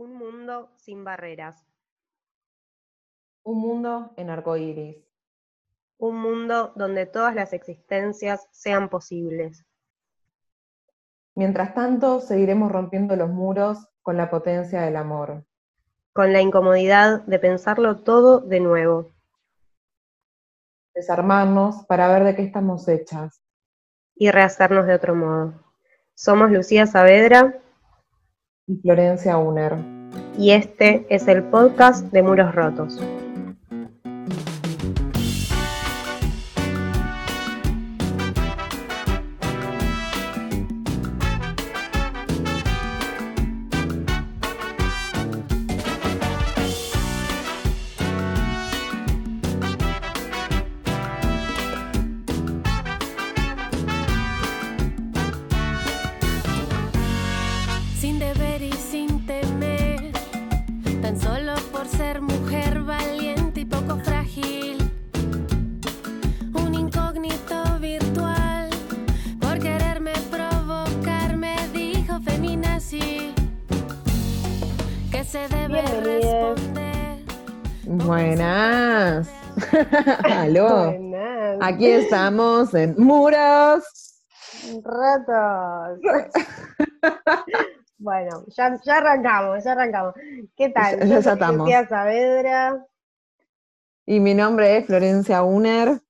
[0.00, 1.66] Un mundo sin barreras.
[3.42, 4.96] Un mundo en arcoíris.
[5.98, 9.66] Un mundo donde todas las existencias sean posibles.
[11.34, 15.44] Mientras tanto, seguiremos rompiendo los muros con la potencia del amor.
[16.12, 19.10] Con la incomodidad de pensarlo todo de nuevo.
[20.94, 23.42] Desarmarnos para ver de qué estamos hechas.
[24.14, 25.54] Y rehacernos de otro modo.
[26.14, 27.60] Somos Lucía Saavedra
[28.68, 29.74] y Florencia Uner.
[30.38, 33.00] Y este es el podcast de Muros Rotos.
[75.18, 77.24] Que se debe responder.
[77.86, 79.28] Buenas.
[80.24, 80.92] Aló.
[80.92, 81.58] Buenas.
[81.60, 83.82] Aquí estamos en Muros.
[84.84, 85.98] Rotos.
[87.98, 90.14] bueno, ya, ya arrancamos, ya arrancamos.
[90.56, 91.00] ¿Qué tal?
[91.00, 91.56] Ya- ya Yo soy.
[91.56, 92.86] Lucía Saavedra.
[94.06, 96.00] Y mi nombre es Florencia Uner.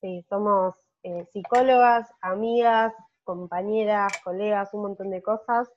[0.00, 5.68] Sí, somos eh, psicólogas, amigas, compañeras, colegas, un montón de cosas.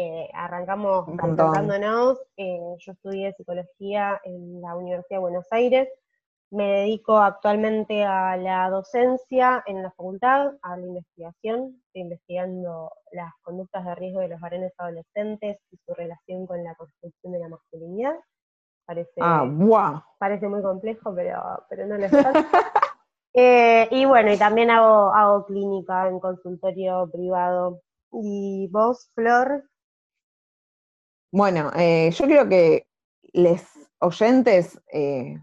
[0.00, 2.18] Eh, arrancamos presentándonos.
[2.36, 5.88] eh, yo estudié psicología en la Universidad de Buenos Aires.
[6.52, 11.82] Me dedico actualmente a la docencia en la facultad, a la investigación.
[11.86, 16.76] Estoy investigando las conductas de riesgo de los varones adolescentes y su relación con la
[16.76, 18.14] construcción de la masculinidad.
[18.86, 20.00] Parece, Ah, wow.
[20.20, 22.12] parece muy complejo, pero, pero no lo es.
[23.34, 27.82] Eh, y bueno, y también hago, hago clínica en consultorio privado.
[28.10, 29.64] ¿Y vos, Flor?
[31.30, 32.86] Bueno, eh, yo quiero que
[33.32, 33.62] les
[34.00, 35.36] oyentes eh,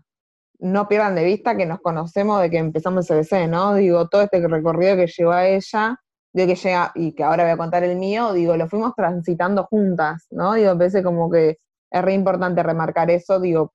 [0.59, 3.75] no pierdan de vista que nos conocemos de que empezamos el CBC, ¿no?
[3.75, 5.97] Digo, todo este recorrido que llevó a ella,
[6.33, 9.65] digo que llega, y que ahora voy a contar el mío, digo, lo fuimos transitando
[9.65, 10.53] juntas, ¿no?
[10.55, 11.59] Digo, me parece como que
[11.91, 13.73] es re importante remarcar eso, digo,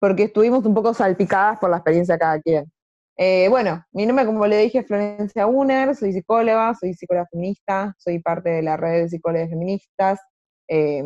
[0.00, 2.72] porque estuvimos un poco salpicadas por la experiencia de cada quien.
[3.18, 7.94] Eh, bueno, mi nombre, como le dije, es Florencia Uner, soy psicóloga, soy psicóloga feminista,
[7.98, 10.20] soy parte de la red de psicólogas feministas,
[10.68, 11.02] eh,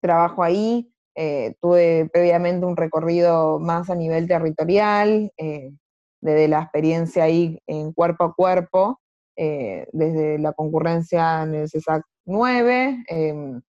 [0.00, 5.72] trabajo ahí, eh, tuve previamente un recorrido más a nivel territorial, eh,
[6.20, 9.00] desde la experiencia ahí en cuerpo a cuerpo,
[9.36, 13.04] eh, desde la concurrencia en el CESAC 9.
[13.08, 13.60] eh,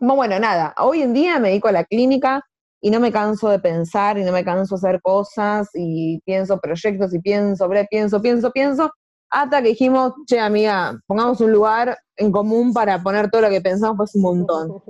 [0.00, 2.42] no, bueno, nada, hoy en día me dedico a la clínica
[2.80, 6.58] y no me canso de pensar y no me canso de hacer cosas y pienso
[6.58, 8.90] proyectos y pienso, pienso, pienso, pienso,
[9.30, 13.60] hasta que dijimos, che, amiga, pongamos un lugar en común para poner todo lo que
[13.60, 14.82] pensamos, pues un montón.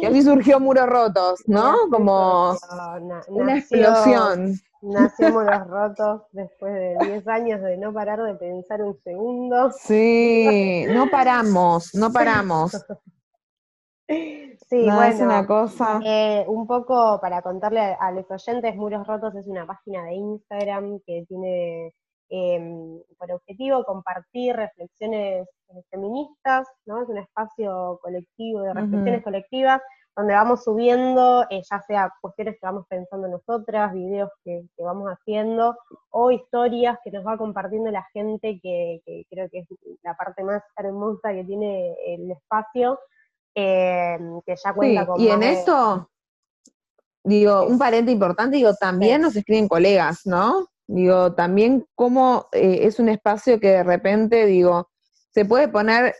[0.00, 1.74] Y así surgió Muros Rotos, ¿no?
[1.90, 2.56] Como
[3.28, 4.54] una explosión.
[4.82, 9.70] Nació Muros Rotos después de 10 años de no parar de pensar un segundo.
[9.72, 12.72] Sí, no paramos, no paramos.
[14.06, 15.02] Sí, No, bueno.
[15.14, 16.00] es una cosa.
[16.04, 20.14] Eh, un poco para contarle a, a los oyentes, Muros Rotos es una página de
[20.14, 21.94] Instagram que tiene
[22.36, 27.02] em, por objetivo compartir reflexiones eh, feministas, ¿no?
[27.02, 29.80] Es un espacio colectivo de reflexiones colectivas
[30.16, 35.08] donde vamos subiendo, eh, ya sea cuestiones que vamos pensando nosotras, videos que, que vamos
[35.10, 35.76] haciendo,
[36.10, 39.66] o historias que nos va compartiendo la gente, que, que creo que es
[40.02, 42.98] la parte más hermosa que tiene el espacio,
[43.56, 46.08] eh, que ya Sí, cuenta con y en de- eso,
[47.24, 49.22] digo, un paréntesis importante, digo, también Sí.
[49.22, 50.66] nos escriben colegas, ¿no?
[50.86, 54.90] Digo, también como es un espacio que de repente, digo,
[55.30, 56.14] se puede poner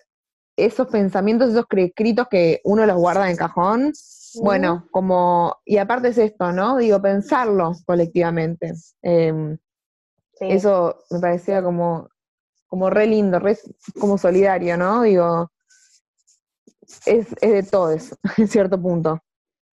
[0.57, 3.93] esos pensamientos, esos escritos que uno los guarda en cajón,
[4.41, 6.79] bueno, como, y aparte es esto, ¿no?
[6.79, 8.73] Digo, pensarlo colectivamente.
[9.03, 9.59] Em,
[10.39, 10.47] Sí.
[10.51, 12.09] Eso me parecía como,
[12.67, 13.57] como re lindo, re
[14.01, 15.03] como solidario, ¿no?
[15.03, 15.51] Digo,
[17.07, 19.21] es, es de todos, en cierto punto.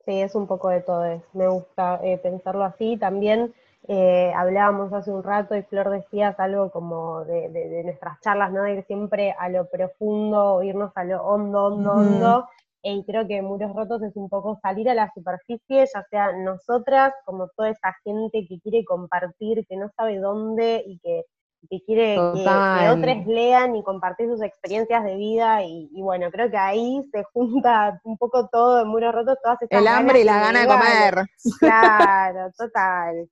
[0.05, 1.23] Sí, es un poco de todo.
[1.33, 2.97] Me gusta eh, pensarlo así.
[2.97, 3.53] También
[3.87, 8.51] eh, hablábamos hace un rato y Flor decías algo como de, de- de nuestras charlas,
[8.51, 8.63] ¿no?
[8.63, 12.47] De ir siempre a lo profundo, irnos a lo hondo, hondo, hondo.
[12.83, 17.13] Y creo que Muros Rotos es un poco salir a la superficie, ya sea nosotras,
[17.25, 21.23] como toda esa gente que quiere compartir, que no sabe dónde y que
[21.69, 26.57] que quiere que, otros lean y compartir sus experiencias de vida y, bueno, creo que
[26.57, 30.39] ahí se junta un poco todo en Muros Rotos, todas estas El hambre y la
[30.39, 31.25] gana de comer.
[31.59, 33.29] Claro, total,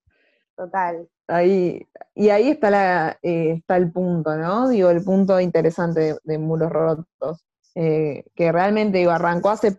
[0.60, 1.08] total.
[1.28, 4.68] Ahí, y ahí está, la, eh, está el punto, ¿no?
[4.68, 7.46] Digo, el punto interesante de, Muros Rotos,
[7.76, 9.76] eh, que realmente digo, arrancó hace,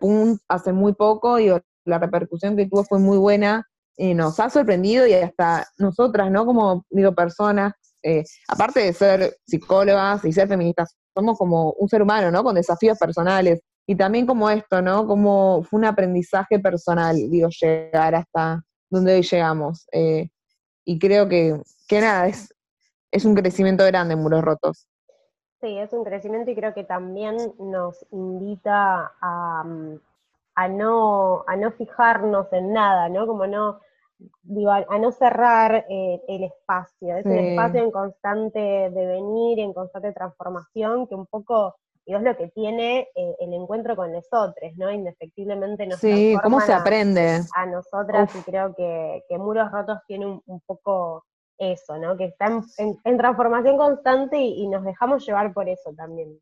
[0.47, 3.67] hace muy poco, digo, la repercusión que tuvo fue muy buena,
[3.97, 6.45] y nos ha sorprendido y hasta nosotras, ¿no?
[6.45, 7.73] Como digo, personas
[8.03, 12.43] eh, aparte de ser psicólogas y ser feministas, somos como un ser humano, ¿no?
[12.43, 13.61] Con desafíos personales.
[13.87, 15.05] Y también como esto, ¿no?
[15.05, 19.85] Como fue un aprendizaje personal, digo, llegar hasta donde hoy llegamos.
[19.91, 20.29] Eh,
[20.85, 22.53] y creo que, que nada, es,
[23.11, 24.87] es un crecimiento grande en Muros Rotos.
[25.61, 29.63] Sí, es un crecimiento y creo que también nos invita a,
[30.55, 33.27] a, no, a no fijarnos en nada, ¿no?
[33.27, 33.79] Como no,
[34.43, 40.13] digo, a, no cerrar eh, el espacio, es un espacio en constante devenir, en constante
[40.13, 41.75] transformación, que un poco,
[42.05, 44.91] digo, es lo que tiene eh, el encuentro con nosotros, ¿no?
[44.91, 47.41] Indefectiblemente nos Sí, ¿cómo se aprende?
[47.55, 51.25] A, nosotras y creo que, Muros Rotos tiene un, poco
[51.57, 52.17] eso, ¿no?
[52.17, 56.39] Que está en, transformación constante y, nos dejamos llevar por eso también.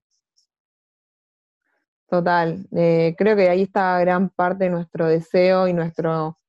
[2.08, 6.40] Total, eh, creo que ahí está gran parte de nuestro deseo y nuestro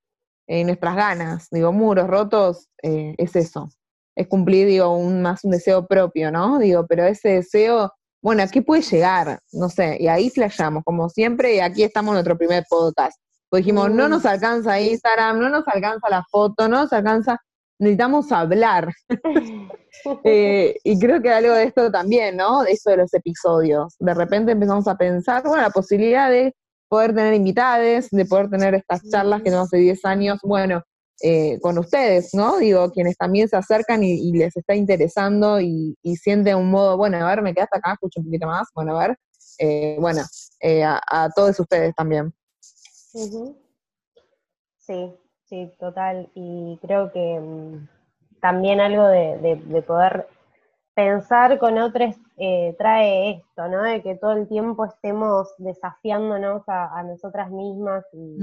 [0.53, 1.49] eh, nuestras ganas.
[1.53, 3.71] Digo, muros rotos eh, es eso,
[4.17, 6.59] es cumplir, digo, un, más un deseo propio, ¿no?
[6.59, 7.93] Digo, pero ese deseo,
[8.23, 9.41] bueno, ¿a qué puede llegar?
[9.53, 13.19] No sé, y ahí flashamos, como siempre, y aquí estamos en nuestro primer podcast.
[13.49, 17.39] Pues dijimos, no nos alcanza Instagram, no nos alcanza la foto, no nos alcanza,
[17.79, 18.93] necesitamos hablar.
[20.25, 22.63] Eh, y creo que algo de esto también, ¿no?
[22.63, 23.97] De eso de los episodios.
[23.99, 26.55] De repente empezamos a pensar, bueno, la posibilidad de
[26.89, 30.83] poder tener invitades, de poder tener estas charlas que tenemos hace 10 años, bueno,
[31.23, 32.59] eh, con ustedes, ¿no?
[32.59, 37.29] Digo, quienes también se acercan y, les está interesando y, sienten un modo, bueno, a
[37.29, 39.19] ver, me quedaste acá, escucho un poquito más, bueno, a ver,
[39.59, 40.23] eh, bueno,
[40.61, 42.33] eh, a, todos ustedes también.
[44.79, 45.15] Sí,
[45.45, 47.89] sí, total, y creo que mm,
[48.41, 50.27] también algo de poder
[50.95, 52.17] pensar con otros
[52.79, 53.83] trae esto, ¿no?
[53.83, 58.05] De que todo el tiempo estemos desafiándonos a, nosotras mismas.
[58.15, 58.39] Y,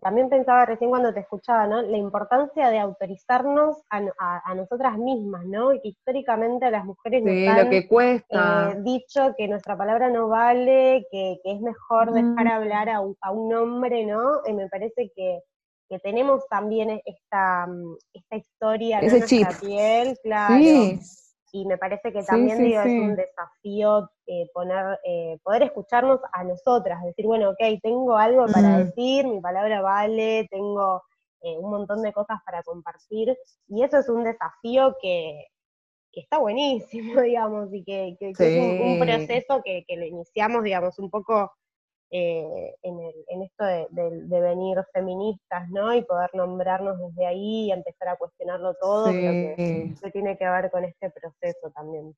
[0.00, 1.82] también pensaba recién cuando te escuchaba, ¿no?
[1.82, 5.72] La importancia de autorizarnos a, nosotras mismas, ¿no?
[5.72, 8.72] Y que históricamente a las mujeres nos han que cuesta.
[8.72, 14.04] Eh, dicho que nuestra palabra no vale, que, es mejor dejar hablar a un, hombre,
[14.06, 14.40] ¿no?
[14.46, 15.40] Y me parece que
[15.86, 17.68] que tenemos también esta,
[18.14, 20.54] esta historia en nuestra piel, claro.
[20.54, 20.98] Sí
[21.54, 27.00] y me parece que también es un desafío eh, poner, eh, poder escucharnos a nosotras,
[27.04, 31.04] decir, bueno, ok, tengo algo para decir, mi palabra vale, tengo
[31.42, 35.46] eh, un montón de cosas para compartir, y eso es un desafío que,
[36.10, 41.52] está buenísimo, digamos, y que, es un, proceso que, que, lo iniciamos, digamos, un poco
[42.16, 45.92] eh, en, el, en, esto de, venir feministas, ¿no?
[45.92, 50.84] Y poder nombrarnos desde ahí y empezar a cuestionarlo todo, que, tiene que ver con
[50.84, 52.14] este proceso también.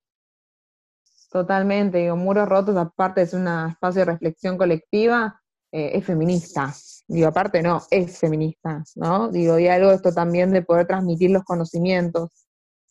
[1.31, 5.41] Totalmente, digo, Muros Rotos, aparte de ser un espacio de reflexión colectiva,
[5.73, 6.75] eh, es feminista.
[7.09, 9.31] Digo, aparte no, es feminista, ¿no?
[9.31, 12.29] Digo, y algo de esto también de poder transmitir los conocimientos.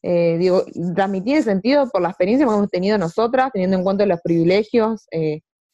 [0.02, 0.64] Eh, digo,
[0.96, 5.08] transmitir el sentido por la experiencia que hemos tenido nosotras, teniendo en cuenta los privilegios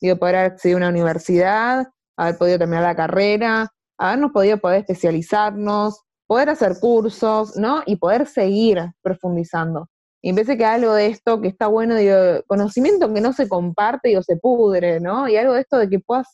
[0.01, 1.87] digo, poder acceder a una universidad,
[2.17, 7.83] haber podido terminar la carrera, habernos podido poder especializarnos, poder hacer cursos, ¿no?
[7.85, 9.87] Y poder seguir profundizando.
[10.23, 12.15] Y de que algo de esto que está bueno, digo,
[12.47, 15.27] conocimiento que no se comparte, o se pudre, ¿no?
[15.27, 16.27] Y algo de esto de que puedas,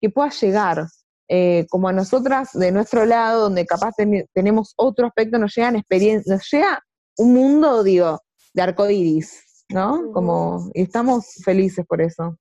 [0.00, 0.86] que puedas llegar,
[1.28, 3.94] eh, como a nosotras de nuestro lado, donde capaz
[4.32, 6.82] tenemos otro aspecto, nos llegan experiencias, nos llega
[7.16, 8.20] un mundo, digo,
[8.54, 10.10] de arcoíris, ¿no?
[10.12, 12.36] Como, y estamos felices por eso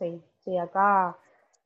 [0.00, 1.16] sí, sí, acá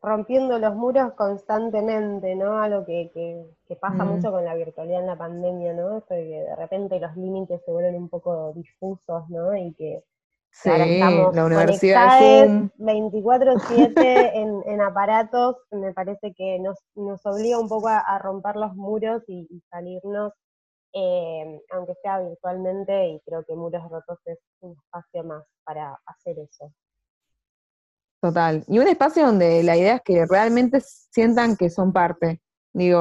[0.05, 2.59] rompiendo los muros constantemente, ¿no?
[2.59, 5.99] Algo que, que, pasa mucho con la virtualidad en la pandemia, ¿no?
[5.99, 9.57] Esto de que de repente los límites se vuelven un poco difusos, ¿no?
[9.57, 10.05] Y que
[10.51, 12.21] sí, estamos la universidad
[12.79, 13.93] 24-7
[14.35, 19.23] en, en, aparatos, me parece que nos, nos obliga un poco a, romper los muros
[19.27, 20.33] y, salirnos,
[20.93, 26.39] eh, aunque sea virtualmente, y creo que Muros Rotos es un espacio más para hacer
[26.39, 26.71] eso.
[28.25, 28.65] Total.
[28.69, 32.41] Y un espacio donde la idea es que realmente sientan que son parte.
[32.73, 32.99] Digo,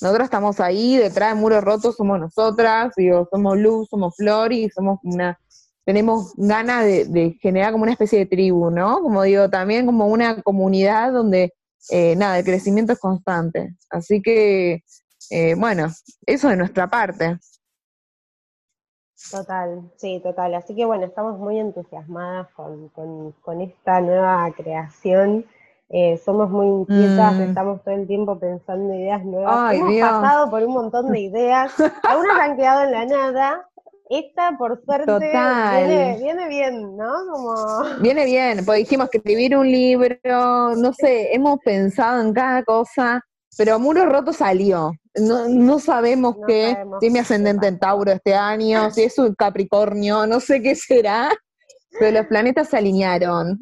[0.00, 4.70] nosotros estamos ahí, detrás de muros rotos somos nosotras, digo, somos luz, somos flor y
[4.70, 5.38] somos una,
[5.84, 9.02] tenemos ganas de, generar como una especie de tribu, ¿no?
[9.02, 11.52] Como digo, también como una comunidad donde,
[11.90, 13.76] eh, nada, el crecimiento es constante.
[13.90, 14.82] Así que,
[15.28, 15.92] eh, bueno,
[16.24, 17.36] eso de nuestra parte.
[19.30, 20.54] Total, sí, total.
[20.54, 25.44] Así que bueno, estamos muy entusiasmadas con, con, con esta nueva creación.
[25.90, 27.40] Eh, somos muy inquietas, Mm.
[27.42, 29.54] estamos todo el tiempo pensando ideas nuevas.
[29.58, 30.08] Ay, Hemos Dios.
[30.08, 31.72] pasado por un montón de ideas,
[32.04, 33.64] algunas han quedado en la nada.
[34.10, 37.12] Esta, por suerte, viene, viene bien, ¿no?
[37.30, 37.52] Como
[38.00, 43.20] Viene bien, pues dijimos que escribir un libro, no sé, hemos pensado en cada cosa,
[43.58, 44.92] pero Muro Roto salió.
[45.20, 47.78] No, no sabemos No qué, sabemos si es mi qué ascendente en.
[47.78, 51.30] Tauro este año, si es un Capricornio, no sé qué será,
[51.98, 53.58] pero los planetas se alinearon.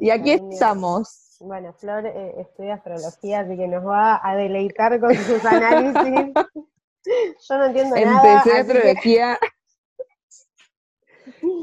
[0.00, 1.36] Y aquí estamos.
[1.40, 6.32] Bueno, Flor eh, estudia astrología, así que nos va a deleitar con sus análisis.
[7.48, 8.38] Yo no entiendo nada.
[8.38, 9.38] Empecé astrología.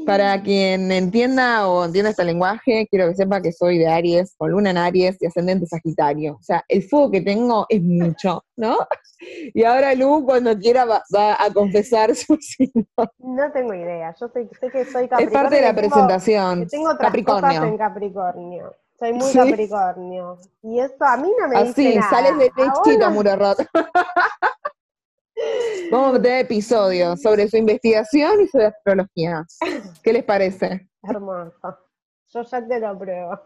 [0.06, 4.52] Para quien entienda o entienda este lenguaje, quiero que sepa que soy de Aries, con
[4.52, 6.34] luna en Aries y ascendente Sagitario.
[6.40, 8.78] O sea, el fuego que tengo es mucho, ¿no?
[9.54, 12.86] Y ahora Lu, cuando quiera, va, va a confesar su signo.
[13.18, 14.14] No tengo idea.
[14.20, 15.32] Yo sé, sé que soy Es Capricornio.
[15.32, 16.66] parte de la tengo- presentación.
[16.68, 17.64] tengo otras cosas Capricornio.
[17.64, 18.74] en Capricornio.
[18.98, 19.38] Soy muy Sí.
[19.38, 20.38] Capricornio.
[20.62, 22.10] Y eso a mí no me Así, dice nada.
[22.10, 23.14] sales de ¿A vos derechito, no?
[23.14, 23.64] muro roto.
[25.90, 29.44] Vamos a episodios sobre su investigación y sobre astrología.
[30.02, 30.88] ¿Qué les parece?
[31.02, 31.78] Hermoso.
[32.28, 33.40] Yo ya te lo pruebo.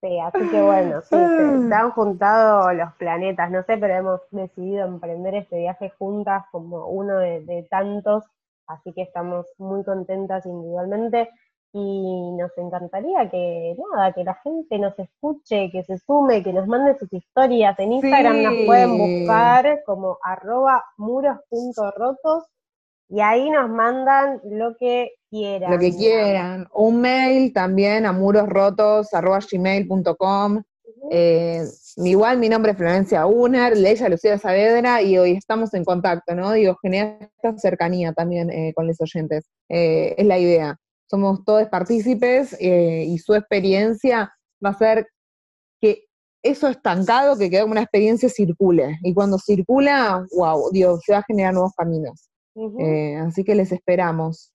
[0.00, 4.86] Sí, así que bueno, sí, se, han juntado los planetas, no sé, pero hemos decidido
[4.86, 8.24] emprender este viaje juntas como uno de tantos,
[8.66, 11.28] así que estamos muy contentas individualmente
[11.72, 16.66] y nos encantaría que nada, que la gente nos escuche, que se sume, que nos
[16.66, 17.78] mande sus historias.
[17.78, 22.44] En Instagram nos pueden buscar como arroba muros.rotos
[23.08, 25.72] y ahí nos mandan lo que quieran.
[25.72, 26.66] Lo que quieran.
[26.72, 30.62] Un mail también a murosrotos.gmail.com.
[31.10, 31.62] Eh,
[31.96, 36.52] igual mi nombre es Florencia Uner, Leia Lucía Saavedra, y hoy estamos en contacto, ¿no?
[36.52, 39.44] Digo, genera esta cercanía también eh, con los oyentes.
[39.68, 40.78] Eh, es la idea.
[41.10, 44.32] Somos todos partícipes eh, y su experiencia
[44.64, 45.08] va a ser
[45.80, 46.04] que
[46.42, 48.96] eso estancado que quedó como una experiencia circule.
[49.02, 52.30] Y cuando circula, wow, Dios, se va a generar nuevos caminos.
[52.78, 54.52] Eh, así que les esperamos.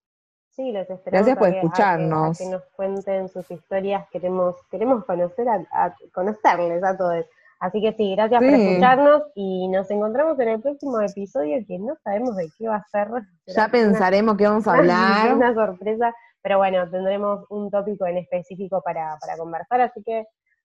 [0.52, 1.12] Sí, los esperamos.
[1.28, 2.40] Gracias por a que- escucharnos.
[2.40, 4.08] A que, nos cuenten sus historias.
[4.10, 7.26] Queremos, queremos conocer a, a- conocerles a todos.
[7.60, 11.96] Así que sí, gracias por escucharnos y nos encontramos en el próximo episodio que no
[12.04, 13.10] sabemos de qué va a ser.
[13.48, 15.36] Ya pensaremos qué vamos a hablar.
[15.36, 16.14] una sorpresa,
[16.46, 19.82] pero bueno, tendremos un tópico en específico para, para conversar.
[19.82, 20.25] Así que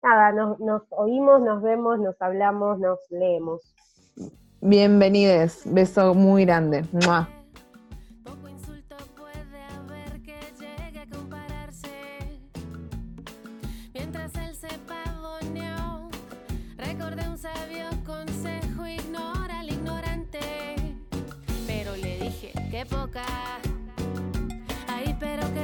[0.00, 3.74] nada, nos, nos oímos, nos vemos, nos hablamos, nos leemos.
[4.60, 5.62] Bienvenides.
[5.64, 6.84] Beso muy grande.
[6.92, 7.28] ¡Mua!
[8.22, 11.88] Poco insulto puede haber que llegue a compararse.
[13.92, 16.08] Mientras él se pavoneó,
[16.76, 20.38] recordé un sabio consejo: ignora al ignorante.
[21.66, 23.24] Pero le dije, qué poca.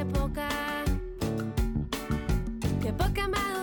[0.03, 0.49] Ay, pero qué poca.
[2.81, 3.62] Qué poca madurez